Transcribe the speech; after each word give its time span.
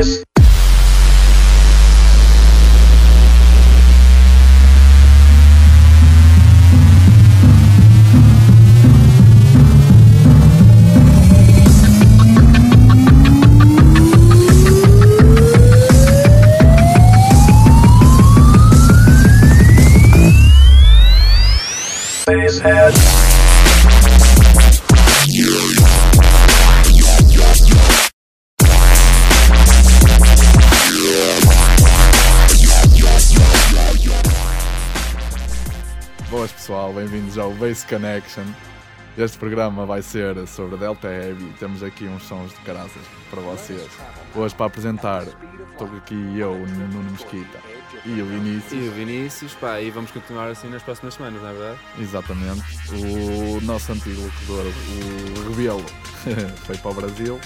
Space. 0.00 0.27
Base 37.58 37.86
Connection. 37.86 38.44
Este 39.16 39.36
programa 39.36 39.84
vai 39.84 40.00
ser 40.00 40.46
sobre 40.46 40.76
Delta 40.76 41.08
Heavy. 41.08 41.52
Temos 41.58 41.82
aqui 41.82 42.04
uns 42.04 42.22
sons 42.22 42.50
de 42.50 42.60
caraças 42.60 43.02
para 43.30 43.40
vocês. 43.40 43.88
Hoje 44.34 44.54
para 44.54 44.66
apresentar, 44.66 45.24
estou 45.72 45.88
aqui 45.96 46.38
eu, 46.38 46.52
o 46.52 46.66
Nuno 46.66 47.10
Mesquita 47.10 47.58
e 48.06 48.10
o 48.10 48.18
E 48.18 48.22
Vinícius. 48.22 48.88
o 48.88 48.92
Vinícius, 48.92 49.54
pá, 49.54 49.80
e 49.80 49.90
vamos 49.90 50.12
continuar 50.12 50.46
assim 50.48 50.68
nas 50.68 50.82
próximas 50.84 51.14
semanas, 51.14 51.42
não 51.42 51.48
é 51.48 51.52
verdade? 51.52 51.78
Exatamente. 51.98 52.62
O 52.92 53.60
nosso 53.62 53.90
antigo 53.92 54.22
locador, 54.22 54.72
o 55.44 55.48
Rebelo, 55.50 55.84
foi 56.64 56.76
para 56.76 56.90
o 56.90 56.94
Brasil, 56.94 57.40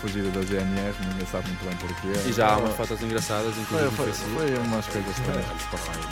fugido 0.00 0.30
da 0.30 0.40
GNR, 0.40 0.94
ninguém 1.06 1.26
sabe 1.30 1.46
muito 1.46 1.64
bem 1.64 1.76
porquê. 1.76 2.28
E 2.28 2.32
já 2.32 2.54
há 2.54 2.56
umas 2.56 2.74
fotos 2.74 3.00
engraçadas, 3.02 3.54
Foi, 3.54 3.62
inclusive 3.62 3.90
foi, 3.96 4.06
Facebook. 4.06 4.34
foi 4.36 4.56
umas 4.66 4.86
coisas 4.88 5.16
estranhas 5.16 5.46
que 5.46 5.62
se 5.62 5.68
passaram. 5.68 6.08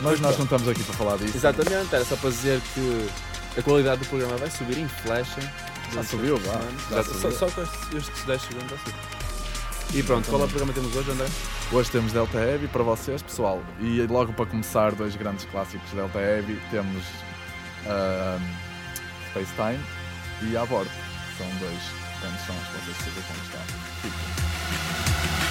Mas 0.00 0.20
nós 0.20 0.36
não 0.36 0.44
estamos 0.44 0.68
aqui 0.68 0.82
para 0.84 0.94
falar 0.94 1.16
disso. 1.18 1.36
Exatamente, 1.36 1.94
era 1.94 2.04
só 2.04 2.16
para 2.16 2.30
dizer 2.30 2.60
que 2.74 3.08
a 3.58 3.62
qualidade 3.62 4.02
do 4.02 4.08
programa 4.08 4.36
vai 4.36 4.50
subir 4.50 4.78
em 4.78 4.88
flecha. 4.88 5.40
Já 5.94 6.02
subiu, 6.02 6.36
vá. 6.38 6.60
Já 6.90 7.02
subiu. 7.04 7.20
só, 7.20 7.30
só 7.30 7.50
com 7.50 7.62
estes- 7.62 7.94
estes 7.94 8.24
10 8.24 8.42
segundos 8.42 8.70
já 8.70 8.78
subiu. 8.78 8.94
E 9.94 10.02
pronto, 10.02 10.28
qual 10.28 10.42
é 10.42 10.44
o 10.44 10.48
programa 10.48 10.72
que 10.72 10.80
temos 10.80 10.96
hoje, 10.96 11.10
André? 11.12 11.26
Hoje 11.72 11.90
temos 11.90 12.12
Delta 12.12 12.38
Heavy 12.38 12.66
para 12.68 12.82
vocês, 12.82 13.22
pessoal. 13.22 13.62
E 13.80 14.04
logo 14.08 14.32
para 14.32 14.46
começar, 14.46 14.92
dois 14.96 15.14
grandes 15.14 15.44
clássicos 15.46 15.88
de 15.90 15.96
Delta 15.96 16.18
Heavy. 16.18 16.60
Temos 16.70 17.04
ahm, 17.86 18.42
Space 19.30 19.52
Time 19.54 19.80
e 20.50 20.56
A 20.56 20.66
Bordo. 20.66 20.90
São 21.38 21.46
dois 21.60 21.80
grandes 22.20 22.40
sons 22.46 22.56
que 22.66 22.84
vocês 22.84 22.96
precisam 22.96 23.22
como 23.28 23.40
está. 23.44 23.58
Fiquem. 24.02 25.45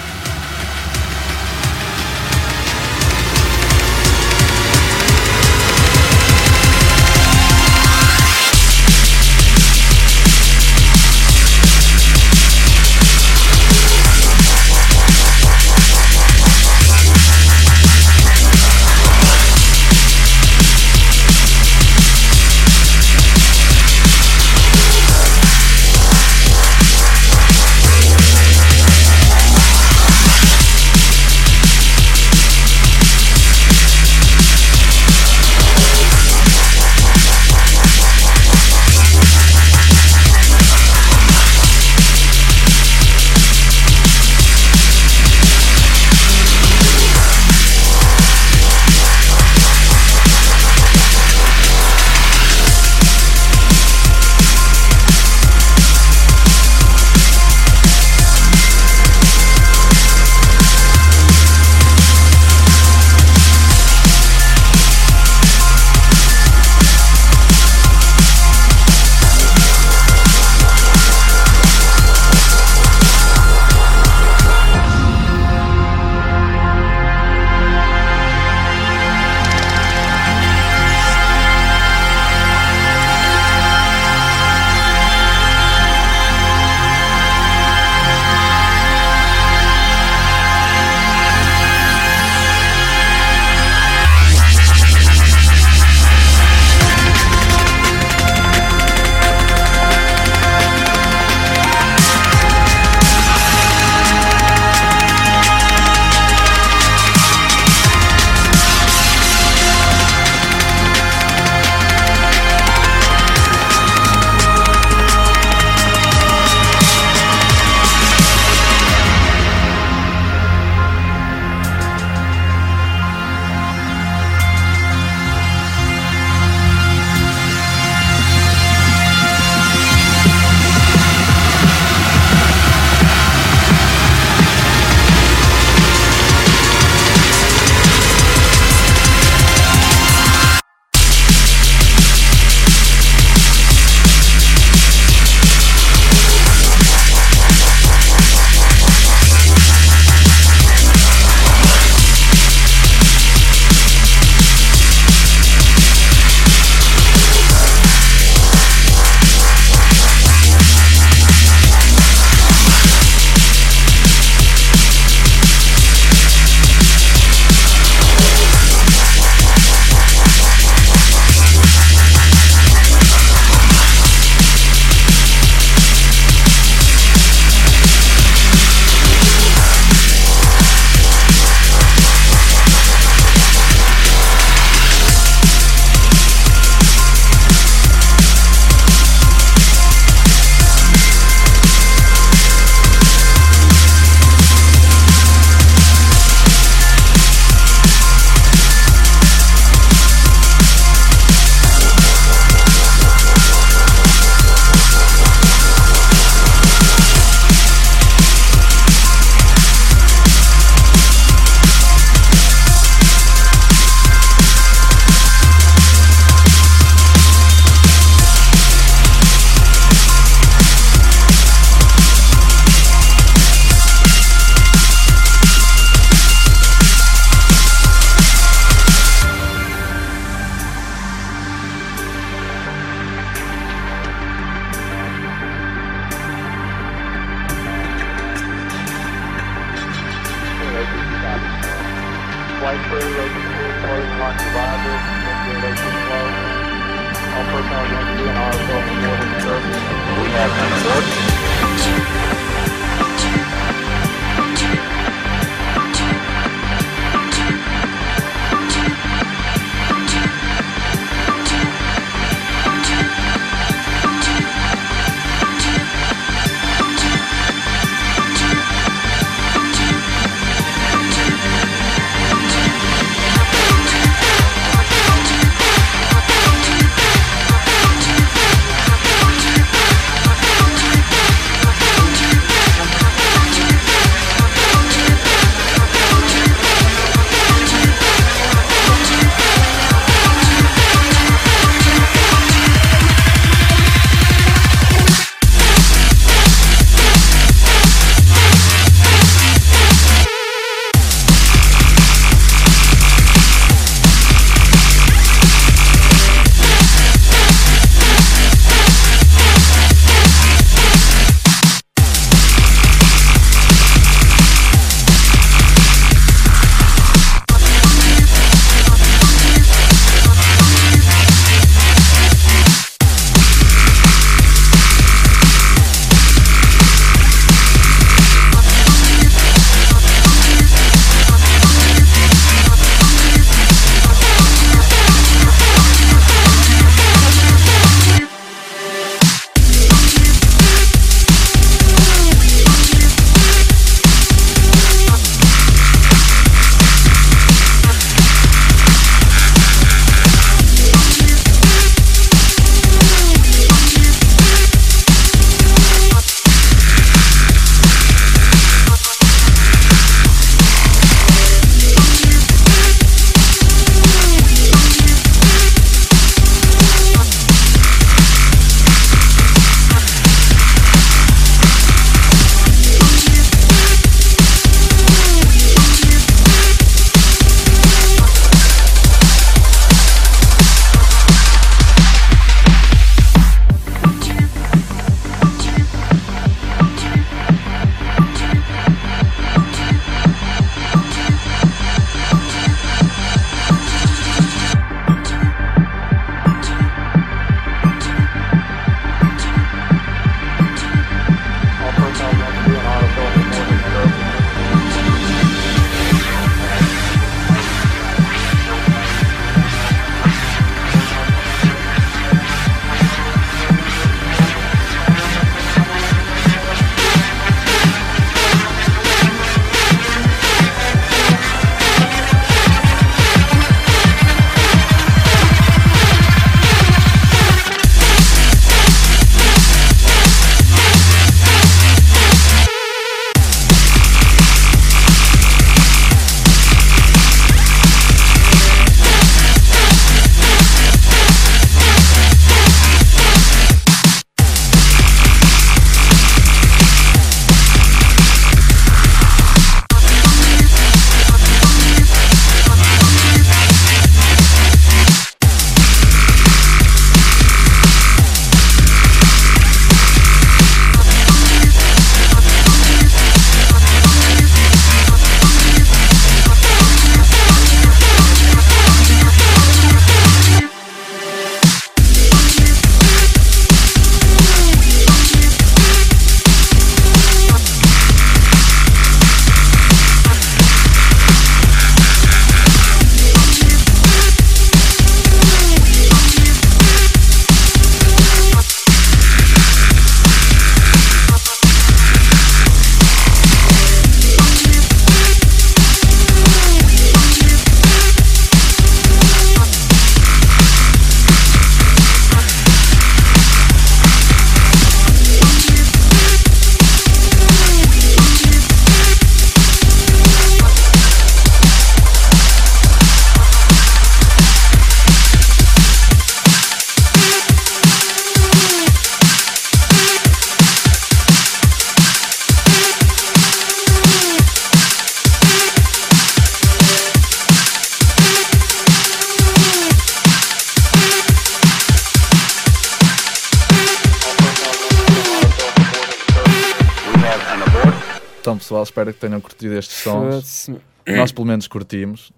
Tenham 539.36 539.40
curtido 539.40 539.74
este 539.74 539.94
sons. 539.94 540.70
Nós, 541.06 541.32
pelo 541.32 541.46
menos, 541.46 541.68
curtimos. 541.68 542.32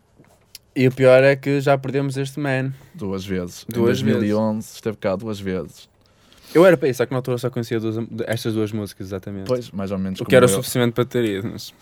E 0.75 0.87
o 0.87 0.93
pior 0.93 1.23
é 1.25 1.35
que 1.35 1.61
já 1.61 1.77
perdemos 1.77 2.17
este 2.17 2.39
man. 2.39 2.73
Duas 2.95 3.25
vezes. 3.25 3.65
Duas 3.69 4.01
em 4.01 4.05
2011 4.05 4.75
esteve 4.75 4.97
cá 4.97 5.17
duas 5.17 5.41
vezes. 5.41 5.89
Eu 6.55 6.65
era 6.65 6.77
para 6.77 6.89
isso, 6.89 6.99
só 6.99 7.07
que 7.07 7.13
na 7.13 7.19
altura 7.19 7.37
só 7.37 7.51
conhecia 7.51 7.79
duas, 7.79 7.97
estas 8.27 8.55
duas 8.55 8.73
músicas, 8.73 9.09
exatamente. 9.09 9.47
Pois, 9.47 9.71
mais 9.71 9.91
ou 9.91 9.99
menos 9.99 10.21
o 10.21 10.25
que 10.25 10.35
era 10.35 10.45
eu. 10.45 10.49
suficiente 10.49 10.93
para 10.93 11.05
ter 11.05 11.25
ido. 11.25 11.49
Mas... 11.49 11.75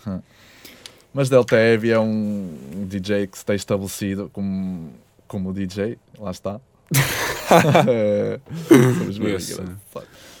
Mas 1.13 1.29
Delta 1.29 1.55
Heavy 1.55 1.91
é 1.91 1.99
um 1.99 2.85
DJ 2.87 3.27
que 3.27 3.37
está 3.37 3.55
estabelecido 3.55 4.29
como, 4.33 4.91
como 5.27 5.53
DJ, 5.53 5.97
lá 6.19 6.31
está. 6.31 6.59
É. 7.87 8.39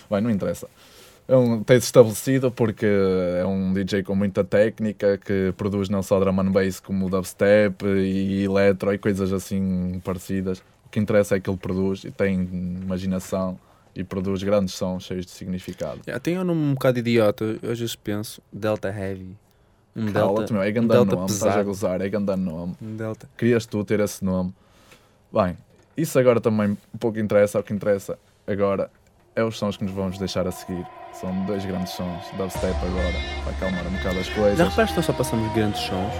Bem, 0.09 0.21
não 0.21 0.29
interessa. 0.29 0.67
É 1.27 1.35
um, 1.35 1.61
tem-se 1.61 1.87
estabelecido 1.87 2.49
porque 2.49 2.85
é 2.85 3.45
um 3.45 3.73
DJ 3.73 4.01
com 4.01 4.15
muita 4.15 4.45
técnica 4.45 5.17
que 5.17 5.53
produz 5.57 5.89
não 5.89 6.01
só 6.01 6.19
drum 6.19 6.39
and 6.39 6.51
bass 6.51 6.79
como 6.79 7.09
dubstep 7.09 7.85
e 7.85 8.45
electro 8.45 8.93
e 8.93 8.97
coisas 8.97 9.33
assim 9.33 10.01
parecidas. 10.05 10.59
O 10.85 10.89
que 10.89 10.99
interessa 10.99 11.35
é 11.35 11.39
que 11.39 11.49
ele 11.49 11.57
produz 11.57 12.05
e 12.05 12.11
tem 12.11 12.43
imaginação 12.81 13.59
e 13.93 14.05
produz 14.05 14.41
grandes 14.41 14.73
sons 14.73 15.03
cheios 15.03 15.25
de 15.25 15.31
significado. 15.31 15.99
Yeah, 16.07 16.19
tem 16.19 16.39
um 16.39 16.45
nome 16.45 16.61
um 16.61 16.73
bocado 16.73 16.99
idiota, 16.99 17.43
eu 17.61 17.71
às 17.71 17.79
vezes 17.79 17.95
penso, 17.95 18.41
Delta 18.53 18.87
Heavy. 18.87 19.35
Um 19.93 20.11
Cala-te, 20.13 20.37
Delta, 20.37 20.53
meu, 20.53 20.63
é 20.63 20.69
um 20.69 20.73
grande 20.73 20.87
delta 20.87 21.15
nome, 21.15 21.29
estás 21.29 21.57
a 21.57 21.63
gozar, 21.63 22.01
é 22.01 22.07
grande 22.07 22.35
nome. 22.37 22.75
Um 22.81 22.95
Delta. 22.95 23.27
Querias 23.35 23.65
tu 23.65 23.83
ter 23.83 23.99
esse 23.99 24.23
nome. 24.23 24.53
Bem, 25.33 25.57
isso 25.97 26.17
agora 26.17 26.39
também 26.39 26.77
pouco 26.99 27.19
interessa. 27.19 27.59
O 27.59 27.63
que 27.63 27.73
interessa 27.73 28.17
agora 28.45 28.89
é 29.35 29.43
os 29.43 29.57
sons 29.57 29.75
que 29.75 29.83
nos 29.83 29.93
vamos 29.93 30.17
deixar 30.17 30.47
a 30.47 30.51
seguir. 30.51 30.85
São 31.19 31.33
dois 31.45 31.65
grandes 31.65 31.93
sons, 31.93 32.23
dubstep 32.37 32.75
agora, 32.85 33.15
para 33.43 33.51
acalmar 33.53 33.87
um 33.87 33.97
bocado 33.97 34.19
as 34.19 34.27
Já 34.27 34.33
coisas. 34.35 34.59
reparaste 34.59 34.93
que 34.93 34.97
nós 34.99 35.05
só 35.05 35.13
passamos 35.13 35.53
grandes 35.53 35.81
sons? 35.81 36.13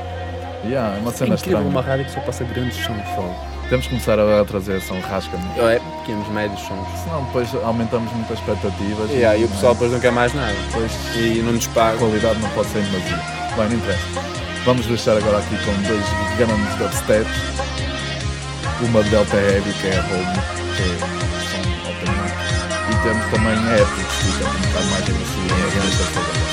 Yeah, 0.66 0.96
é 0.98 1.00
uma 1.00 1.12
É 1.12 1.14
cena 1.14 1.36
incrível 1.36 1.36
estranha. 1.36 1.68
uma 1.70 1.82
rádio 1.82 2.06
que 2.06 2.12
só 2.12 2.20
passa 2.22 2.44
grandes 2.46 2.78
sons. 2.84 3.04
Fogo. 3.16 3.36
Temos 3.70 3.86
que 3.86 3.90
começar 3.92 4.18
a 4.20 4.44
trazer 4.46 4.82
som 4.82 5.00
rasca 5.02 5.38
-me. 5.38 5.60
É, 5.60 5.80
pequenos, 6.00 6.28
médios 6.30 6.60
sons. 6.62 6.88
Senão 7.04 7.24
depois 7.26 7.54
aumentamos 7.64 8.12
muitas 8.14 8.40
expectativas. 8.40 9.12
Yeah, 9.12 9.38
e 9.38 9.44
o 9.44 9.48
não 9.48 9.54
é? 9.54 9.56
pessoal 9.56 9.74
depois 9.74 9.92
não 9.92 10.00
quer 10.00 10.12
mais 10.12 10.34
nada. 10.34 10.54
Depois 10.68 10.92
E 11.16 11.42
não 11.46 11.54
nos 11.54 11.68
a 11.68 11.72
paga. 11.72 11.98
qualidade 11.98 12.40
não 12.40 12.50
pode 12.50 12.70
ser 12.70 12.80
invasiva. 12.80 13.22
Bem, 13.56 13.70
não 13.70 13.76
interessa. 13.78 14.02
Vamos 14.66 14.86
deixar 14.88 15.16
agora 15.18 15.38
aqui 15.38 15.56
com 15.64 15.74
dois 15.84 16.06
grandes 16.38 16.76
dubsteps. 16.76 17.38
Uma 18.82 19.04
de 19.04 19.10
Delta 19.12 19.38
Heavy, 19.38 19.74
que 19.74 19.88
é 19.88 19.98
a 19.98 20.02
Home, 20.02 20.42
que 20.76 20.84
é 20.84 21.17
temos 23.08 23.26
também 23.28 23.54
a 23.54 23.76
Apple, 23.76 24.04
fica 24.04 24.50
um 24.50 24.62
bocado 24.68 24.86
mais 24.88 25.04
agressiva. 25.04 25.56
mas 25.56 25.74
deixa 25.74 26.47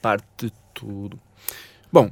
parte 0.00 0.46
de 0.46 0.52
tudo. 0.74 1.18
Bom, 1.92 2.10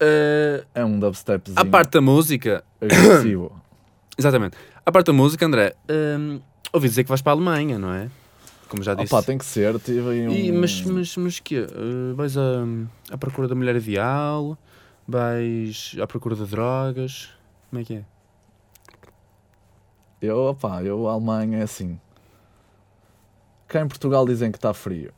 eh, 0.00 0.64
É 0.74 0.84
um 0.84 0.98
dubstepzinho 0.98 1.58
a 1.58 1.64
parte 1.64 1.92
da 1.92 2.00
música, 2.00 2.64
agressivo. 2.80 3.60
exatamente, 4.16 4.56
a 4.84 4.92
parte 4.92 5.06
da 5.06 5.12
música, 5.12 5.44
André, 5.44 5.74
eh, 5.88 6.40
ouvi 6.72 6.88
dizer 6.88 7.04
que 7.04 7.08
vais 7.08 7.22
para 7.22 7.32
a 7.32 7.34
Alemanha, 7.34 7.78
não 7.78 7.92
é? 7.92 8.10
Como 8.68 8.82
já 8.82 8.94
disse. 8.94 9.12
Opa, 9.14 9.24
tem 9.24 9.38
que 9.38 9.44
ser. 9.44 9.78
Tive 9.80 10.10
aí 10.10 10.28
um... 10.28 10.30
E, 10.30 10.52
mas, 10.52 10.82
mas, 10.82 11.16
mas 11.16 11.40
que 11.40 11.66
Vais 12.14 12.36
à, 12.36 12.64
à 13.10 13.16
procura 13.16 13.48
da 13.48 13.54
mulher 13.54 13.74
ideal? 13.76 14.58
Vais 15.06 15.96
à 16.00 16.06
procura 16.06 16.36
de 16.36 16.44
drogas? 16.44 17.30
Como 17.70 17.80
é 17.80 17.84
que 17.84 17.94
é? 17.94 18.04
Eu, 20.20 20.36
opá, 20.48 20.82
eu, 20.82 21.08
a 21.08 21.12
Alemanha 21.12 21.58
é 21.58 21.62
assim. 21.62 21.98
Cá 23.66 23.80
em 23.80 23.88
Portugal 23.88 24.26
dizem 24.26 24.50
que 24.50 24.58
está 24.58 24.74
frio. 24.74 25.12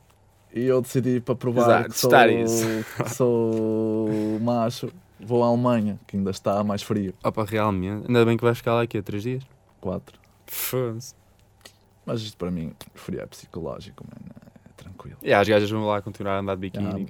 E 0.53 0.65
eu 0.65 0.81
decidi 0.81 1.19
para 1.19 1.35
provar 1.35 1.85
Exato, 1.85 1.89
que, 1.89 1.99
sou, 1.99 2.29
isso. 2.29 2.85
que 3.03 3.09
sou 3.09 4.39
macho. 4.41 4.91
Vou 5.19 5.43
à 5.43 5.47
Alemanha, 5.47 5.99
que 6.07 6.17
ainda 6.17 6.31
está 6.31 6.63
mais 6.63 6.81
frio. 6.81 7.13
Opa, 7.23 7.45
realmente. 7.45 8.07
Ainda 8.07 8.25
bem 8.25 8.35
que 8.35 8.43
vais 8.43 8.57
ficar 8.57 8.73
lá 8.73 8.81
aqui 8.81 8.97
há 8.97 9.03
três 9.03 9.23
dias. 9.23 9.43
Quatro. 9.79 10.19
Foda-se. 10.47 11.13
Mas 12.05 12.21
isto 12.21 12.35
para 12.37 12.49
mim, 12.49 12.73
frio 12.95 13.21
é 13.21 13.25
psicológico, 13.27 14.03
mano. 14.03 14.31
É 14.65 14.83
tranquilo. 14.83 15.17
E 15.21 15.31
as 15.31 15.47
gajas 15.47 15.69
vão 15.69 15.85
lá 15.85 16.01
continuar 16.01 16.37
a 16.37 16.39
andar 16.39 16.55
de 16.55 16.61
biquíni. 16.61 17.07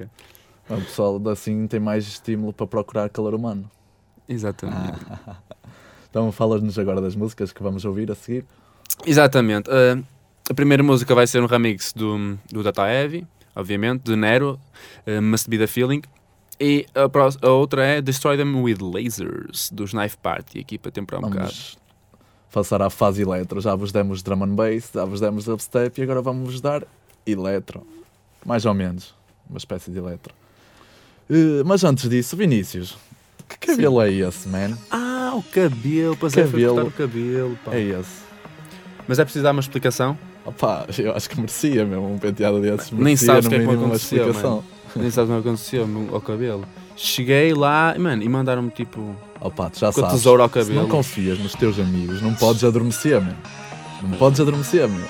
Ah. 0.69 0.73
O 0.75 0.81
pessoal 0.81 1.21
assim 1.29 1.65
tem 1.67 1.79
mais 1.79 2.05
estímulo 2.05 2.53
para 2.53 2.67
procurar 2.67 3.09
calor 3.09 3.33
humano. 3.33 3.69
Exatamente. 4.27 4.99
Então 6.11 6.29
fala-nos 6.29 6.77
agora 6.77 6.99
das 6.99 7.15
músicas 7.15 7.53
que 7.53 7.63
vamos 7.63 7.85
ouvir 7.85 8.11
a 8.11 8.15
seguir. 8.15 8.45
Exatamente. 9.05 9.69
Uh, 9.69 10.03
a 10.51 10.53
primeira 10.53 10.83
música 10.83 11.15
vai 11.15 11.25
ser 11.25 11.41
um 11.41 11.45
remix 11.45 11.93
do, 11.93 12.37
do 12.51 12.61
Data 12.61 12.85
Heavy, 12.85 13.25
obviamente, 13.55 14.01
de 14.03 14.17
Nero, 14.17 14.59
uh, 15.07 15.21
Must 15.21 15.49
Be 15.49 15.57
the 15.57 15.65
Feeling. 15.65 16.01
E 16.59 16.85
a, 16.93 17.47
a 17.47 17.49
outra 17.51 17.85
é 17.85 18.01
Destroy 18.01 18.35
Them 18.35 18.61
with 18.61 18.79
Lasers, 18.81 19.69
dos 19.71 19.93
Knife 19.93 20.17
Party, 20.17 20.59
aqui 20.59 20.77
para 20.77 20.91
temperar 20.91 21.23
um 21.23 21.29
bocado. 21.29 21.47
Vamos 21.47 21.77
passar 22.51 22.81
à 22.81 22.89
fase 22.89 23.21
eletro. 23.21 23.61
Já 23.61 23.73
vos 23.75 23.93
demos 23.93 24.21
drum 24.21 24.43
and 24.43 24.55
bass, 24.55 24.91
já 24.93 25.05
vos 25.05 25.21
demos 25.21 25.45
dubstep 25.45 25.97
e 25.99 26.03
agora 26.03 26.21
vamos 26.21 26.51
vos 26.51 26.61
dar 26.61 26.83
eletro. 27.25 27.87
Mais 28.45 28.65
ou 28.65 28.73
menos. 28.73 29.15
Uma 29.49 29.57
espécie 29.57 29.89
de 29.89 29.99
eletro. 29.99 30.33
Eh, 31.29 31.63
mas 31.65 31.83
antes 31.85 32.09
disso, 32.09 32.35
Vinícius, 32.35 32.97
que 33.47 33.57
cabelo 33.57 34.01
é 34.01 34.11
esse, 34.11 34.49
man? 34.49 34.77
Ah, 34.91 35.31
o 35.33 35.43
cabelo, 35.43 36.17
pois 36.17 36.35
é, 36.35 36.45
foi 36.45 36.61
Cabelo. 36.61 36.75
cortar 36.75 36.89
o 36.89 36.91
cabelo. 36.91 37.59
pá. 37.63 37.73
É 37.73 37.81
esse. 37.81 38.21
Mas 39.07 39.17
é 39.17 39.23
preciso 39.23 39.43
dar 39.43 39.51
uma 39.51 39.61
explicação? 39.61 40.17
Opá, 40.55 40.85
eu 40.97 41.15
acho 41.15 41.29
que 41.29 41.35
merecia 41.37 41.85
mesmo 41.85 42.13
um 42.13 42.17
penteado 42.17 42.61
desses. 42.61 42.91
Nem 42.91 43.03
Merecia, 43.03 43.27
sabes 43.27 43.45
o 43.45 43.49
que 43.49 43.55
é 43.55 43.59
que 43.59 43.65
me 43.67 43.73
aconteceu. 43.73 44.63
Nem 44.95 45.09
sabes 45.11 45.29
o 45.31 45.41
que 45.41 45.47
aconteceu 45.47 45.87
ao 46.11 46.21
cabelo. 46.21 46.65
Cheguei 46.95 47.53
lá, 47.53 47.95
mano, 47.97 48.21
e 48.21 48.29
mandaram-me 48.29 48.69
tipo 48.69 49.15
Opá, 49.39 49.69
tu 49.69 49.79
já 49.79 49.91
com 49.91 50.01
a 50.01 50.03
sabes. 50.03 50.17
tesoura 50.17 50.43
ao 50.43 50.49
Se 50.49 50.57
não 50.59 50.65
cabelo. 50.65 50.87
confias 50.87 51.39
nos 51.39 51.53
teus 51.53 51.79
amigos, 51.79 52.21
não 52.21 52.33
podes 52.35 52.63
adormecer, 52.63 53.19
meu. 53.21 53.33
Não 54.03 54.17
podes 54.17 54.39
adormecer, 54.39 54.87
meu. 54.87 55.05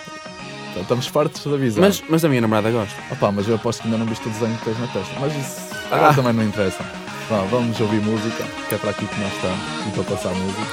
Já 0.75 0.81
estamos 0.81 1.07
fartos 1.07 1.43
de 1.43 1.53
avisar. 1.53 1.81
Mas, 1.83 2.01
mas 2.07 2.23
a 2.23 2.29
minha 2.29 2.39
namorada 2.41 2.71
gosta. 2.71 2.95
Opá, 3.11 3.31
mas 3.31 3.47
eu 3.47 3.55
aposto 3.55 3.81
que 3.81 3.87
ainda 3.87 3.97
não 3.97 4.05
viste 4.05 4.25
o 4.27 4.31
desenho 4.31 4.55
que 4.57 4.65
tens 4.65 4.79
na 4.79 4.87
testa. 4.87 5.13
Mas 5.19 5.35
isso 5.35 5.59
agora 5.91 6.09
Ah. 6.09 6.13
também 6.13 6.33
não 6.33 6.43
interessa. 6.43 6.83
Vá, 7.29 7.41
vamos 7.49 7.79
ouvir 7.81 7.99
música, 8.01 8.43
que 8.69 8.75
é 8.75 8.77
para 8.77 8.91
aqui 8.91 9.05
que 9.05 9.19
nós 9.19 9.33
estamos 9.33 9.59
e 9.87 9.91
para 9.91 10.03
passar 10.03 10.33
música. 10.33 10.67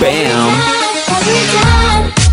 Bam! 0.00 2.23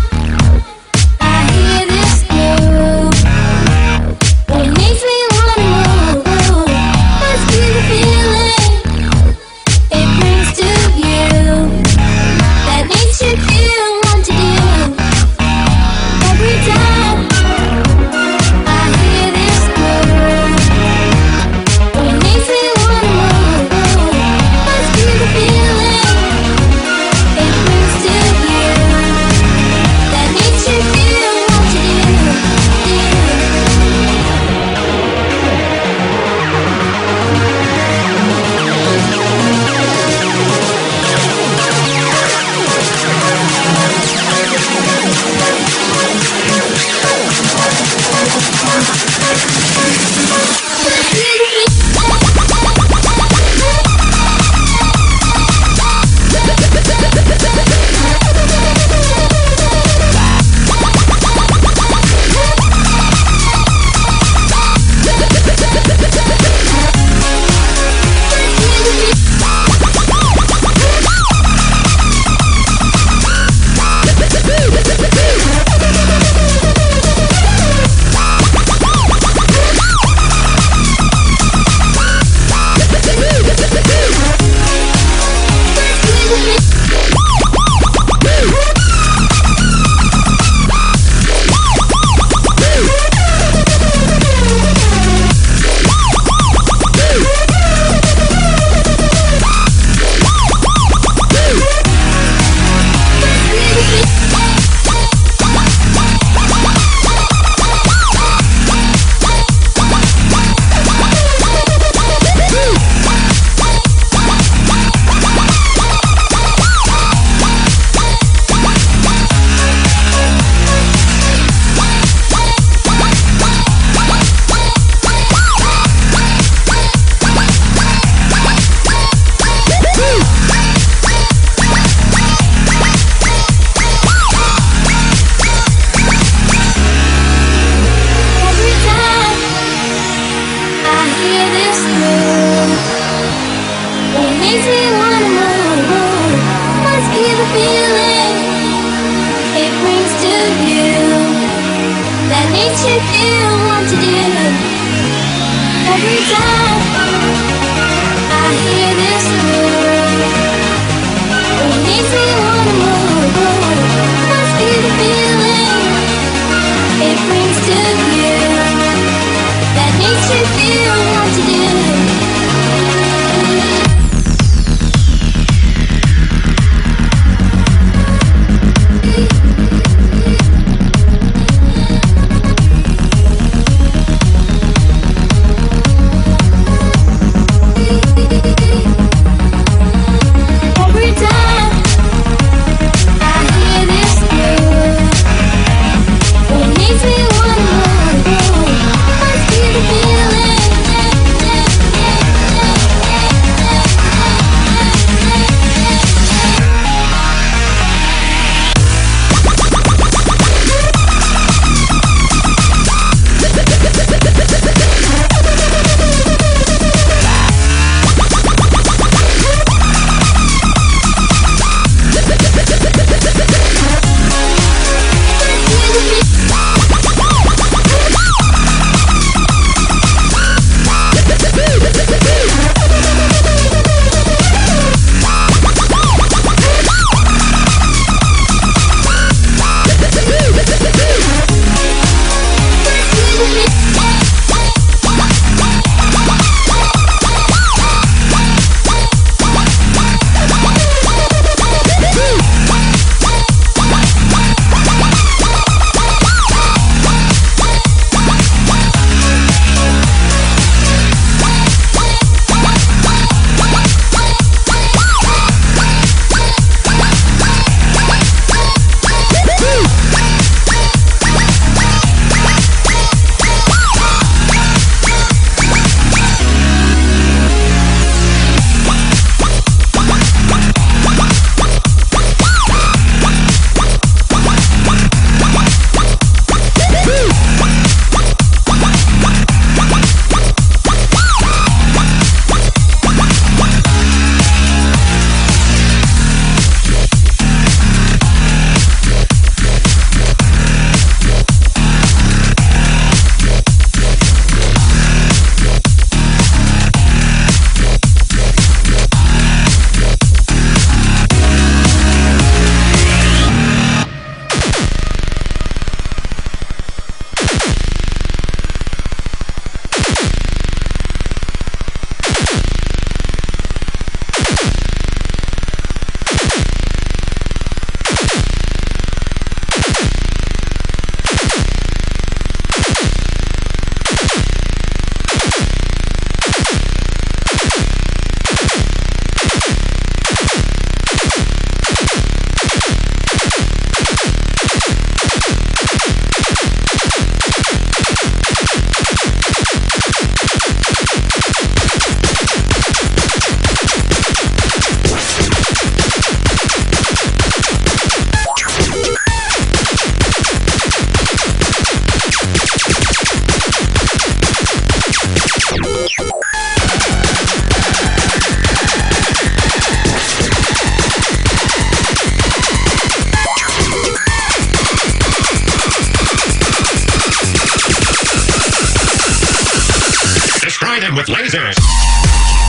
Destroy 380.82 380.98
them 380.98 381.14
with 381.14 381.26
lasers. 381.26 382.61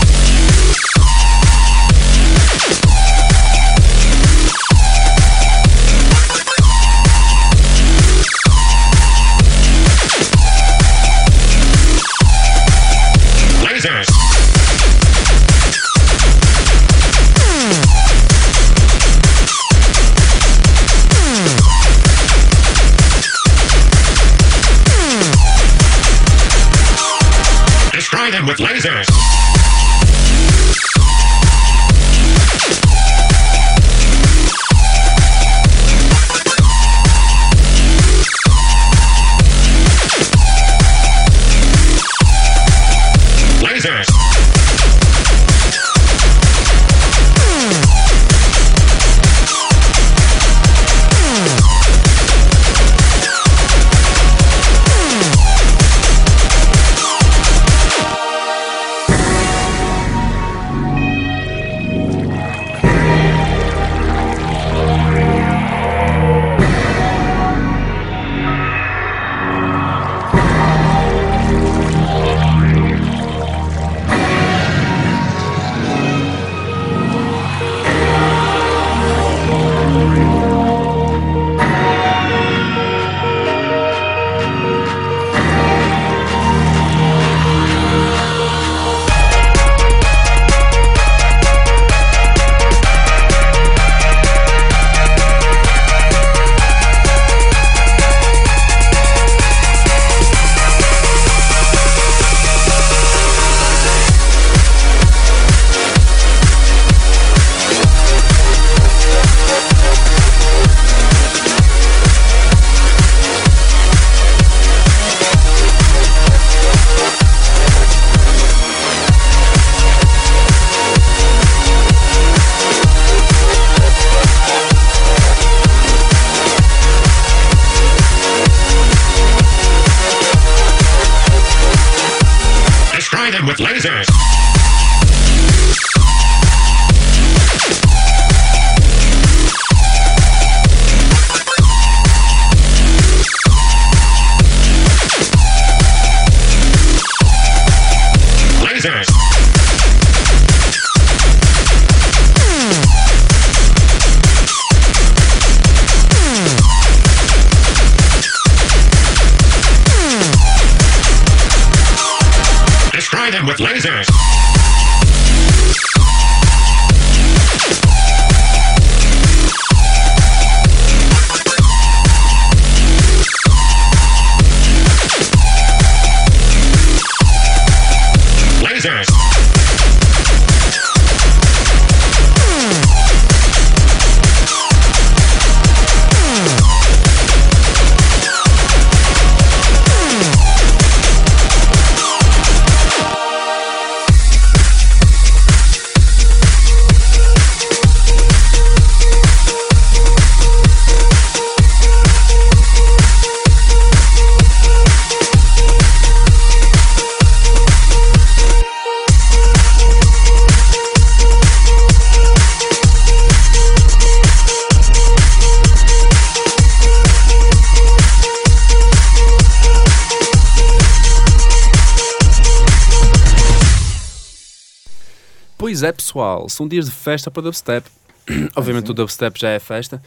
É, 225.83 225.91
pessoal, 225.91 226.47
são 226.49 226.67
dias 226.67 226.85
de 226.85 226.91
festa 226.91 227.29
para 227.29 227.43
dubstep. 227.43 227.89
Obviamente 228.55 228.91
o 228.91 228.93
dubstep 228.93 229.39
já 229.39 229.49
é 229.49 229.59
festa, 229.59 230.01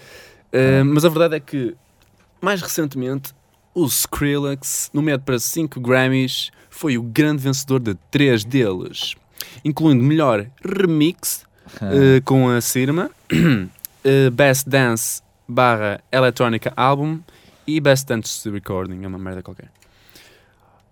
Uh, 0.53 0.85
mas 0.85 1.05
a 1.05 1.09
verdade 1.09 1.37
é 1.37 1.41
que, 1.41 1.75
mais 2.41 2.63
recentemente, 2.63 3.35
o 3.75 3.85
Skrillex, 3.87 4.91
nomeado 4.93 5.23
para 5.23 5.39
5 5.39 5.81
Grammys, 5.81 6.51
foi 6.71 6.97
o 6.97 7.03
grande 7.03 7.43
vencedor 7.43 7.81
de 7.81 7.95
3 8.11 8.45
deles, 8.45 9.15
incluindo 9.65 10.03
melhor 10.03 10.47
remix 10.65 11.45
uh, 11.77 12.23
com 12.25 12.49
a 12.49 12.61
Sirma, 12.61 13.11
uh, 13.33 14.31
Best 14.33 14.69
Dance 14.69 15.23
barra 15.49 16.01
Electronica 16.11 16.73
Album 16.77 17.21
e 17.67 17.81
Best 17.81 18.07
Dance 18.07 18.49
Recording, 18.49 19.05
é 19.05 19.07
uma 19.07 19.19
merda 19.19 19.43
qualquer. 19.43 19.71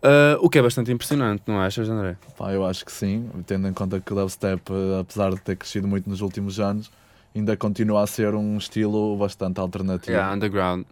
Uh, 0.04 0.36
o 0.40 0.50
que 0.50 0.58
é 0.58 0.62
bastante 0.62 0.92
impressionante, 0.92 1.42
não 1.46 1.58
achas, 1.58 1.88
André? 1.88 2.16
Pá, 2.36 2.52
eu 2.52 2.66
acho 2.66 2.84
que 2.84 2.92
sim, 2.92 3.26
tendo 3.46 3.66
em 3.66 3.72
conta 3.72 3.98
que 4.00 4.12
o 4.12 4.16
dubstep, 4.16 4.62
apesar 5.00 5.30
de 5.30 5.40
ter 5.40 5.56
crescido 5.56 5.88
muito 5.88 6.10
nos 6.10 6.20
últimos 6.20 6.60
anos, 6.60 6.90
ainda 7.34 7.56
continua 7.56 8.02
a 8.02 8.06
ser 8.06 8.34
um 8.34 8.58
estilo 8.58 9.16
bastante 9.16 9.58
alternativo 9.60 10.12
Yeah, 10.12 10.34
underground. 10.34 10.84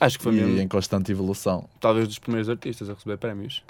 Acho 0.00 0.18
que 0.18 0.24
foi 0.24 0.34
e 0.34 0.40
mesmo, 0.40 0.60
em 0.60 0.68
constante 0.68 1.10
evolução. 1.10 1.64
talvez, 1.80 2.06
dos 2.06 2.20
primeiros 2.20 2.48
artistas 2.48 2.88
a 2.88 2.94
receber 2.94 3.16
prémios. 3.18 3.62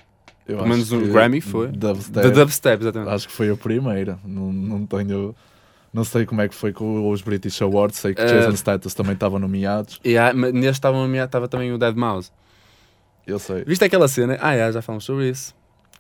Eu 0.46 0.56
Pelo 0.58 0.68
menos 0.68 0.92
um 0.92 1.00
Grammy 1.10 1.40
foi. 1.40 1.68
Dubstep, 1.68 2.12
Da 2.12 2.28
dubstep, 2.28 2.82
exatamente. 2.82 3.10
acho 3.12 3.28
que 3.28 3.32
foi 3.34 3.50
a 3.50 3.56
primeira. 3.56 4.18
Não, 4.24 4.52
não 4.52 4.84
tenho. 4.84 5.34
Não 5.92 6.04
sei 6.04 6.24
como 6.26 6.40
é 6.40 6.48
que 6.48 6.54
foi 6.54 6.72
com 6.72 7.10
os 7.10 7.20
British 7.22 7.60
Awards, 7.62 7.98
sei 7.98 8.14
que 8.14 8.20
Eh, 8.20 8.26
Jason 8.26 8.52
Status 8.54 8.94
também 8.94 9.14
estavam 9.14 9.38
nomeados. 9.38 9.98
Há- 10.04 10.32
mas 10.34 10.52
neste 10.52 10.70
estava 10.72 10.96
nomeado- 10.96 11.26
estava 11.28 11.48
também 11.48 11.72
o 11.72 11.78
Dead 11.78 11.96
Mouse. 11.96 12.30
Eu 13.30 13.38
sei. 13.38 13.64
Viste 13.64 13.84
aquela 13.84 14.08
cena? 14.08 14.36
Ah, 14.40 14.52
yeah, 14.52 14.72
já 14.72 14.82
falamos 14.82 15.04
sobre 15.04 15.28
isso. 15.30 15.54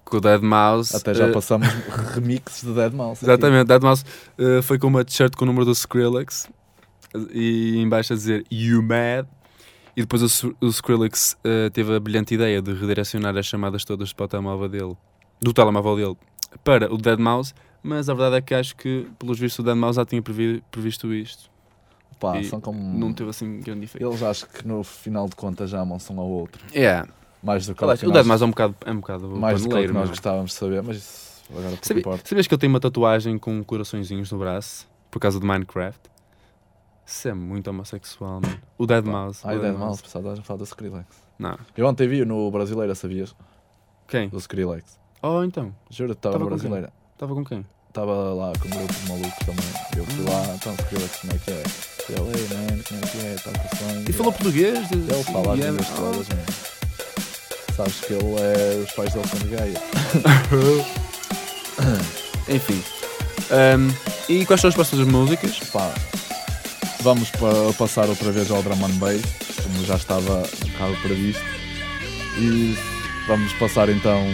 Com 0.04 0.16
o 0.16 0.20
Dead 0.20 0.40
Mouse. 0.42 0.96
Até 0.96 1.14
já 1.14 1.26
eh, 1.28 1.32
passamos 1.32 1.68
remixes 2.14 2.64
de 2.64 2.72
Dead 2.74 2.92
Mouse. 2.92 3.18
aqui. 3.24 3.30
Exatamente, 3.30 3.66
Dead 3.68 3.82
Mouse 3.82 4.04
eh, 4.38 4.62
foi 4.62 4.78
com 4.78 4.88
uma 4.88 5.04
t-shirt 5.04 5.36
com 5.36 5.44
o 5.44 5.46
número 5.46 5.64
do 5.64 5.72
Skrillex 5.72 6.48
e 7.32 7.76
em 7.78 7.88
baixo 7.88 8.12
a 8.12 8.16
dizer 8.16 8.44
You 8.50 8.82
Mad. 8.82 9.26
E 9.96 10.02
depois 10.02 10.22
o, 10.44 10.56
o 10.60 10.66
Skrillex 10.68 11.36
eh, 11.44 11.68
teve 11.70 11.94
a 11.94 12.00
brilhante 12.00 12.34
ideia 12.34 12.62
de 12.62 12.72
redirecionar 12.72 13.36
as 13.36 13.46
chamadas 13.46 13.84
todas 13.84 14.12
para 14.12 14.24
o 14.24 14.28
telemóvel 14.28 14.68
dele, 14.68 14.96
do 15.40 15.52
telemóvel 15.52 15.96
dele, 15.96 16.16
para 16.64 16.92
o 16.92 16.96
Dead 16.96 17.18
Mouse. 17.18 17.52
Mas 17.82 18.08
a 18.08 18.14
verdade 18.14 18.36
é 18.36 18.40
que 18.40 18.54
acho 18.54 18.76
que, 18.76 19.06
pelos 19.18 19.38
vistos, 19.38 19.58
o 19.58 19.62
Dead 19.62 19.76
Mouse 19.76 19.96
já 19.96 20.04
tinha 20.04 20.20
previ- 20.22 20.62
previsto 20.70 21.12
isto. 21.14 21.50
Pá, 22.18 22.38
e 22.38 22.44
são 22.44 22.60
como. 22.60 22.78
Não 22.98 23.12
teve 23.14 23.30
assim 23.30 23.60
grande 23.60 23.84
efeito. 23.84 24.06
Eles 24.06 24.22
acho 24.22 24.46
que 24.46 24.66
no 24.66 24.84
final 24.84 25.26
de 25.28 25.34
contas 25.34 25.70
já 25.70 25.80
amam-se 25.80 26.12
um 26.12 26.20
ao 26.20 26.28
outro. 26.28 26.62
Yeah. 26.74 27.08
Mais 27.42 27.66
do 27.66 27.74
que, 27.74 27.78
que 27.96 28.06
o 28.06 28.10
Dead 28.12 28.26
Mouse 28.26 28.42
é 28.42 28.46
um 28.46 28.50
bocado, 28.50 28.74
é 28.84 28.90
um 28.92 28.96
bocado 29.00 29.28
mais 29.28 29.62
do 29.62 29.68
que 29.68 29.74
o 29.74 29.78
que 29.78 29.86
nós 29.88 29.94
meu. 29.94 30.08
gostávamos 30.08 30.50
de 30.50 30.56
saber, 30.56 30.82
mas 30.82 30.96
isso 30.98 31.42
agora 31.50 31.68
pouco 31.70 31.86
Sabi- 31.86 32.00
importa. 32.00 32.28
Sabias 32.28 32.46
que 32.46 32.54
eu 32.54 32.58
tenho 32.58 32.72
uma 32.72 32.80
tatuagem 32.80 33.38
com 33.38 33.64
coraçõezinhos 33.64 34.30
no 34.30 34.38
braço 34.38 34.86
por 35.10 35.18
causa 35.20 35.40
de 35.40 35.46
Minecraft? 35.46 35.98
Isso 37.06 37.28
é 37.28 37.34
muito 37.34 37.68
homossexual, 37.68 38.40
mano. 38.40 38.60
O 38.78 38.86
Dead 38.86 39.04
Mouse. 39.04 39.40
Ai, 39.44 39.56
o 39.56 39.60
Dead 39.60 39.74
Mouse, 39.76 40.02
pensava 40.02 40.34
que 40.34 40.40
a 40.40 40.42
falar 40.42 40.58
do 40.58 40.64
Skrillex. 40.64 41.06
Não. 41.38 41.58
Eu 41.76 41.86
ontem 41.86 42.06
vi 42.06 42.24
no 42.24 42.50
Brasileira, 42.50 42.94
sabias? 42.94 43.34
Quem? 44.06 44.28
Do 44.28 44.38
Skrillex. 44.38 44.98
Oh, 45.22 45.42
então. 45.42 45.74
Juro, 45.90 46.12
estava 46.12 46.34
Tava 46.34 46.44
no? 46.44 46.50
Brasileira. 46.50 46.92
Estava 47.14 47.34
com 47.34 47.44
quem? 47.44 47.66
Estava 47.88 48.12
lá 48.34 48.52
com 48.60 48.68
um 48.68 48.70
grupo 48.70 48.92
de 48.92 49.08
malucos 49.08 49.38
também. 49.46 49.64
Eu 49.96 50.04
fui 50.04 50.24
lá, 50.24 50.54
então 50.54 50.72
Skrillex, 50.74 51.16
como 51.20 51.32
é 51.32 51.38
que 51.38 51.50
é? 51.50 51.62
E 52.10 52.12
ele, 52.12 52.82
como 52.84 53.00
é 53.00 53.06
que 53.06 53.18
é? 53.26 53.34
Está 53.34 53.50
com. 53.52 54.10
E 54.10 54.12
falou 54.12 54.32
português? 54.32 54.92
Ele 54.92 55.24
fala 55.24 55.54
as 55.54 55.60
é- 55.60 55.70
línguas 55.70 55.88
todas, 55.90 56.28
mano. 56.28 56.79
Sabes 57.80 58.00
que 58.00 58.12
ele 58.12 58.34
é. 58.38 58.84
Os 58.84 58.92
pais 58.92 59.10
dele 59.14 59.26
são 59.26 59.38
de 59.38 59.56
Gaia. 59.56 59.82
Enfim. 62.54 62.82
Ahm, 63.50 63.88
e 64.28 64.44
quais 64.44 64.60
são 64.60 64.68
as 64.68 64.74
próximas 64.74 65.06
músicas? 65.08 65.58
Pá, 65.72 65.94
vamos 67.00 67.30
pa- 67.30 67.72
passar 67.78 68.06
outra 68.08 68.30
vez 68.32 68.50
ao 68.50 68.62
Drum 68.62 68.84
and 68.84 68.98
Bass, 68.98 69.22
como 69.62 69.82
já 69.86 69.96
estava 69.96 70.42
um 70.64 70.68
bocado 70.68 70.94
previsto. 71.02 71.42
E 72.38 72.76
vamos 73.26 73.50
passar 73.54 73.88
então 73.88 74.26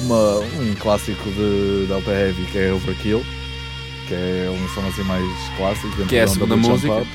uma- 0.00 0.38
um 0.40 0.74
clássico 0.80 1.22
de, 1.30 1.86
de 1.86 1.92
LP 1.92 2.10
Heavy 2.10 2.44
que 2.46 2.58
é 2.58 2.72
Overkill, 2.72 3.24
que 4.08 4.14
é 4.14 4.50
um 4.50 4.68
som 4.74 4.84
assim 4.88 5.04
mais 5.04 5.24
clássico. 5.56 6.06
Que 6.08 6.16
é 6.16 6.22
a 6.22 6.24
da 6.26 6.32
segunda 6.32 6.56
música. 6.56 7.06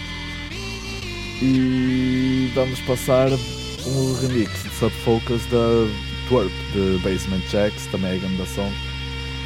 E 1.42 2.50
vamos 2.56 2.80
passar 2.82 3.28
um 3.86 4.14
remix 4.22 4.52
Subfocus 4.80 5.44
da 5.48 5.88
Twerp, 6.28 6.52
de 6.74 7.00
Basement 7.04 7.42
Jacks, 7.50 7.86
também 7.88 8.16
é 8.16 8.18
grande 8.18 8.46
som. 8.48 8.72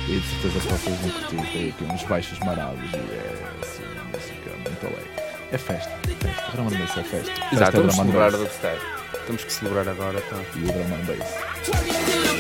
E 0.08 0.20
de 0.20 0.28
certeza 0.28 0.60
que 0.60 0.68
vocês 0.74 1.00
vão 1.00 1.10
curtir, 1.12 1.52
tem 1.52 1.70
aqui 1.70 1.84
uns 1.84 2.04
baixos 2.04 2.40
marados 2.40 2.80
e 2.92 2.96
é 2.96 3.34
assim 3.62 3.84
uma 3.94 4.04
música 4.06 4.52
muito 4.66 4.86
alegre. 4.86 5.12
É 5.52 5.58
festa, 5.58 5.92
festa. 6.20 6.52
Drum 6.54 6.68
and 6.68 6.80
Bass 6.80 6.98
é 6.98 7.04
festa. 7.04 7.32
Festa 7.32 7.56
Exato, 7.56 7.78
é 7.78 7.80
vamos 7.80 7.94
and 7.94 7.98
celebrar 7.98 8.32
Bass. 8.32 8.42
dubstep. 8.42 8.82
Temos 9.26 9.44
que 9.44 9.54
celebrar 9.54 9.88
agora, 9.88 10.24
então. 10.26 10.40
E 10.56 10.64
o 10.64 10.66
Drum 10.72 10.96
and 10.96 11.06
Bass. 11.06 12.32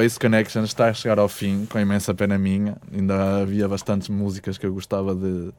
Base 0.00 0.18
Connection 0.18 0.64
está 0.64 0.86
a 0.88 0.92
chegar 0.94 1.18
ao 1.18 1.28
fim, 1.28 1.66
com 1.66 1.78
imensa 1.78 2.14
pena 2.14 2.38
minha. 2.38 2.76
Ainda 2.92 3.42
havia 3.42 3.68
bastantes 3.68 4.08
músicas 4.08 4.56
que 4.56 4.64
eu 4.64 4.72
gostava 4.72 5.14
de, 5.14 5.52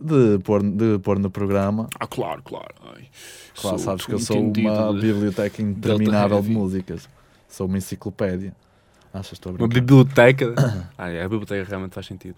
de, 0.00 0.38
pôr, 0.42 0.62
de 0.62 0.98
pôr 0.98 1.18
no 1.18 1.30
programa. 1.30 1.88
Ah, 1.98 2.06
claro, 2.06 2.42
claro. 2.42 2.74
Ai, 2.94 3.04
Claro, 3.60 3.78
sabes 3.78 4.04
que 4.04 4.12
eu 4.12 4.18
sou 4.18 4.40
uma 4.40 4.92
de- 4.94 5.00
biblioteca 5.00 5.62
interminável 5.62 6.42
de 6.42 6.50
músicas. 6.50 7.08
Sou 7.48 7.66
uma 7.66 7.78
enciclopédia. 7.78 8.52
Achas 9.14 9.28
que 9.28 9.34
estou 9.36 9.50
a 9.50 9.52
Uma 9.54 9.58
brincar? 9.68 9.80
biblioteca. 9.80 10.54
ah, 10.98 11.08
é, 11.08 11.20
a 11.22 11.28
biblioteca 11.28 11.64
realmente 11.68 11.94
faz 11.94 12.06
sentido. 12.06 12.36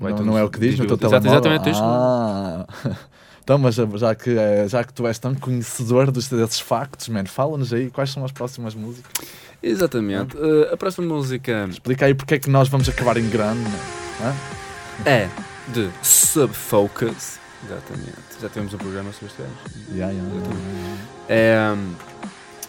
Vai 0.00 0.12
Não, 0.12 0.18
tu 0.18 0.24
não 0.24 0.38
é 0.38 0.42
o 0.42 0.48
que 0.50 0.58
diz 0.58 0.78
no 0.78 0.86
teu 0.86 0.96
telemóvel? 0.96 1.30
Exatamente, 1.30 1.70
isto. 1.70 1.82
Ah. 1.84 2.66
Então, 3.48 3.56
mas 3.56 3.76
já 3.76 4.14
que, 4.14 4.28
eh, 4.28 4.68
já 4.68 4.84
que 4.84 4.92
tu 4.92 5.06
és 5.06 5.18
tão 5.18 5.34
conhecedor 5.34 6.10
dos, 6.10 6.28
desses 6.28 6.60
factos, 6.60 7.08
man, 7.08 7.24
fala-nos 7.24 7.72
aí 7.72 7.90
quais 7.90 8.10
são 8.10 8.22
as 8.22 8.30
próximas 8.30 8.74
músicas. 8.74 9.10
Exatamente. 9.62 10.36
Uh, 10.36 10.72
a 10.72 10.76
próxima 10.76 11.06
música 11.06 11.66
Explica 11.70 12.06
aí 12.06 12.14
porque 12.14 12.34
é 12.34 12.38
que 12.38 12.48
nós 12.48 12.68
vamos 12.68 12.88
acabar 12.88 13.16
em 13.16 13.28
grande. 13.28 13.70
Hã? 14.22 14.34
é 15.04 15.28
de 15.68 15.90
Subfocus. 16.02 17.38
Exatamente. 17.64 18.40
Já 18.40 18.48
temos 18.48 18.72
um 18.72 18.78
programa 18.78 19.12
sobre 19.12 19.26
este 19.26 19.42
gajo. 19.42 19.96
Yeah, 19.96 20.12
yeah, 20.12 20.44
É 21.28 21.74
um, 21.74 21.94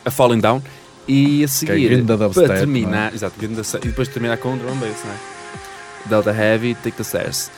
a 0.05 0.11
Falling 0.11 0.39
Down. 0.39 0.61
E 1.07 1.43
a 1.43 1.47
seguir, 1.47 1.89
ganda 1.89 2.17
dubstep, 2.17 2.47
para 2.47 2.59
terminar, 2.59 2.91
não 2.91 2.97
é? 2.97 3.15
exato, 3.15 3.35
e 3.43 3.87
depois 3.87 4.07
terminar 4.09 4.37
com 4.37 4.55
drum 4.55 4.75
bass, 4.75 5.03
não 5.03 5.11
é? 5.11 5.17
Delta 6.05 6.31
Heavy, 6.31 6.75
Take 6.75 6.97
the 6.97 7.03
Stairs. 7.03 7.49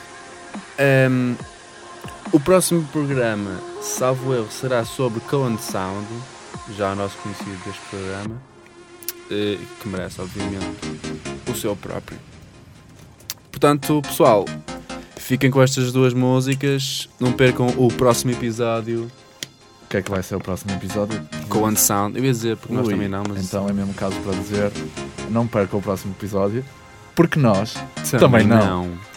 Um, 1.10 1.36
o 2.32 2.40
próximo 2.40 2.82
programa, 2.90 3.60
salvo 3.82 4.34
erro, 4.34 4.48
será 4.50 4.86
sobre 4.86 5.20
Cohen 5.20 5.58
Sound, 5.58 6.06
já 6.78 6.92
o 6.92 6.94
nosso 6.94 7.18
conhecido 7.18 7.62
deste 7.66 7.82
programa, 7.90 8.40
que 9.80 9.88
merece, 9.88 10.20
obviamente, 10.20 10.66
o 11.50 11.54
seu 11.54 11.74
próprio. 11.76 12.18
Portanto, 13.50 14.02
pessoal, 14.02 14.44
fiquem 15.16 15.50
com 15.50 15.62
estas 15.62 15.92
duas 15.92 16.12
músicas, 16.14 17.08
não 17.20 17.32
percam 17.32 17.68
o 17.76 17.88
próximo 17.88 18.32
episódio, 18.32 19.10
O 19.84 19.88
que 19.92 19.98
é 19.98 20.02
que 20.02 20.10
vai 20.10 20.22
ser 20.22 20.36
o 20.36 20.40
próximo 20.40 20.72
episódio? 20.72 21.20
Cohen 21.48 21.76
Sound. 21.76 22.16
Eu 22.18 22.24
ia 22.24 22.32
dizer, 22.32 22.56
porque 22.56 22.74
nós 22.74 22.86
Ui, 22.86 22.94
também 22.94 23.08
não, 23.08 23.24
mas 23.28 23.44
Então 23.44 23.68
é 23.68 23.72
mesmo 23.72 23.92
caso 23.94 24.16
para 24.20 24.32
dizer, 24.32 24.72
não 25.30 25.46
perca 25.46 25.76
o 25.76 25.82
próximo 25.82 26.14
episódio, 26.18 26.64
porque 27.14 27.38
nós 27.38 27.74
também, 28.10 28.20
também 28.20 28.46
não. 28.46 28.86
não. 28.86 29.12